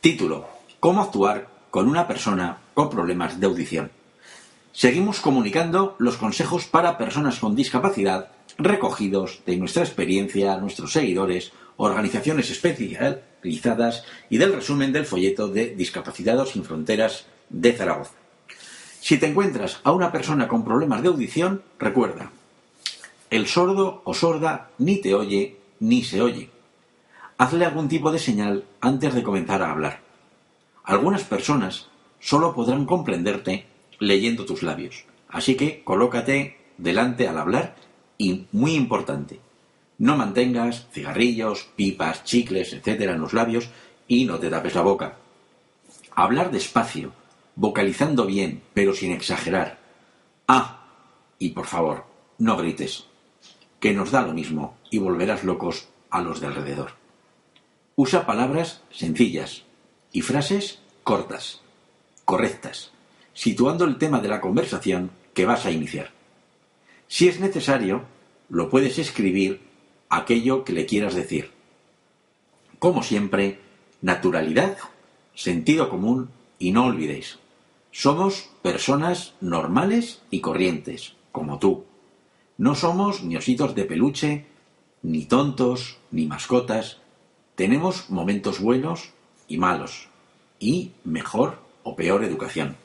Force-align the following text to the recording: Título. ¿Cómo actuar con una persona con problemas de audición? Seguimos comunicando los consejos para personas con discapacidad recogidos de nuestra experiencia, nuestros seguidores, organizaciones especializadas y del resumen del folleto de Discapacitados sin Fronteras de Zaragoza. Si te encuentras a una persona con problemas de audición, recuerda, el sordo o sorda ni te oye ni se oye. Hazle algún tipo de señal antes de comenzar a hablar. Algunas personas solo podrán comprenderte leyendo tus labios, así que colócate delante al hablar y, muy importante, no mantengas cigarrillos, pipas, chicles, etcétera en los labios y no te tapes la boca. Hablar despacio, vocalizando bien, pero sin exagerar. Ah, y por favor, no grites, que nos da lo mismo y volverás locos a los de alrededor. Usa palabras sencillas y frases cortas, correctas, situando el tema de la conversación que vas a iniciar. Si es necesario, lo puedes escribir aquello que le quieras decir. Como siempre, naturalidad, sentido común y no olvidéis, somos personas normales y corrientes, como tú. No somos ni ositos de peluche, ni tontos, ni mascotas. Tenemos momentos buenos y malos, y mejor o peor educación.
Título. 0.00 0.48
¿Cómo 0.80 1.02
actuar 1.02 1.48
con 1.70 1.86
una 1.86 2.08
persona 2.08 2.56
con 2.72 2.88
problemas 2.88 3.38
de 3.38 3.44
audición? 3.44 3.90
Seguimos 4.72 5.20
comunicando 5.20 5.94
los 5.98 6.16
consejos 6.16 6.64
para 6.64 6.96
personas 6.96 7.38
con 7.38 7.54
discapacidad 7.54 8.30
recogidos 8.56 9.42
de 9.44 9.58
nuestra 9.58 9.82
experiencia, 9.82 10.56
nuestros 10.56 10.94
seguidores, 10.94 11.52
organizaciones 11.76 12.50
especializadas 12.50 14.04
y 14.30 14.38
del 14.38 14.54
resumen 14.54 14.90
del 14.94 15.04
folleto 15.04 15.48
de 15.48 15.74
Discapacitados 15.74 16.52
sin 16.52 16.64
Fronteras 16.64 17.26
de 17.50 17.74
Zaragoza. 17.74 18.14
Si 19.02 19.18
te 19.18 19.26
encuentras 19.26 19.80
a 19.84 19.92
una 19.92 20.10
persona 20.10 20.48
con 20.48 20.64
problemas 20.64 21.02
de 21.02 21.08
audición, 21.08 21.62
recuerda, 21.78 22.30
el 23.28 23.46
sordo 23.46 24.00
o 24.04 24.14
sorda 24.14 24.70
ni 24.78 24.96
te 24.96 25.14
oye 25.14 25.58
ni 25.78 26.02
se 26.04 26.22
oye. 26.22 26.59
Hazle 27.40 27.64
algún 27.64 27.88
tipo 27.88 28.12
de 28.12 28.18
señal 28.18 28.66
antes 28.82 29.14
de 29.14 29.22
comenzar 29.22 29.62
a 29.62 29.70
hablar. 29.70 30.02
Algunas 30.84 31.24
personas 31.24 31.88
solo 32.18 32.54
podrán 32.54 32.84
comprenderte 32.84 33.64
leyendo 33.98 34.44
tus 34.44 34.62
labios, 34.62 35.06
así 35.26 35.54
que 35.56 35.82
colócate 35.82 36.58
delante 36.76 37.28
al 37.28 37.38
hablar 37.38 37.76
y, 38.18 38.44
muy 38.52 38.74
importante, 38.74 39.40
no 39.96 40.18
mantengas 40.18 40.86
cigarrillos, 40.92 41.66
pipas, 41.76 42.24
chicles, 42.24 42.74
etcétera 42.74 43.14
en 43.14 43.22
los 43.22 43.32
labios 43.32 43.70
y 44.06 44.26
no 44.26 44.38
te 44.38 44.50
tapes 44.50 44.74
la 44.74 44.82
boca. 44.82 45.16
Hablar 46.14 46.50
despacio, 46.50 47.14
vocalizando 47.56 48.26
bien, 48.26 48.60
pero 48.74 48.92
sin 48.92 49.12
exagerar. 49.12 49.78
Ah, 50.46 50.84
y 51.38 51.48
por 51.52 51.64
favor, 51.64 52.04
no 52.36 52.58
grites, 52.58 53.06
que 53.80 53.94
nos 53.94 54.10
da 54.10 54.20
lo 54.20 54.34
mismo 54.34 54.76
y 54.90 54.98
volverás 54.98 55.42
locos 55.42 55.88
a 56.10 56.20
los 56.20 56.38
de 56.40 56.46
alrededor. 56.48 57.00
Usa 58.02 58.24
palabras 58.24 58.80
sencillas 58.90 59.64
y 60.10 60.22
frases 60.22 60.78
cortas, 61.04 61.60
correctas, 62.24 62.92
situando 63.34 63.84
el 63.84 63.98
tema 63.98 64.20
de 64.20 64.28
la 64.28 64.40
conversación 64.40 65.10
que 65.34 65.44
vas 65.44 65.66
a 65.66 65.70
iniciar. 65.70 66.10
Si 67.08 67.28
es 67.28 67.40
necesario, 67.40 68.04
lo 68.48 68.70
puedes 68.70 68.98
escribir 68.98 69.60
aquello 70.08 70.64
que 70.64 70.72
le 70.72 70.86
quieras 70.86 71.14
decir. 71.14 71.50
Como 72.78 73.02
siempre, 73.02 73.58
naturalidad, 74.00 74.78
sentido 75.34 75.90
común 75.90 76.30
y 76.58 76.72
no 76.72 76.86
olvidéis, 76.86 77.38
somos 77.90 78.48
personas 78.62 79.34
normales 79.42 80.22
y 80.30 80.40
corrientes, 80.40 81.16
como 81.32 81.58
tú. 81.58 81.84
No 82.56 82.74
somos 82.74 83.22
ni 83.22 83.36
ositos 83.36 83.74
de 83.74 83.84
peluche, 83.84 84.46
ni 85.02 85.26
tontos, 85.26 85.98
ni 86.10 86.24
mascotas. 86.24 86.99
Tenemos 87.60 88.08
momentos 88.08 88.58
buenos 88.58 89.10
y 89.46 89.58
malos, 89.58 90.08
y 90.58 90.92
mejor 91.04 91.58
o 91.82 91.94
peor 91.94 92.24
educación. 92.24 92.78